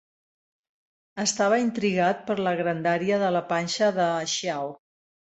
[1.25, 4.79] Estava intrigat per la grandària de la panxa de Xiao.